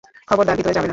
[0.29, 0.89] খবরদার, ভিতরে যাবে না।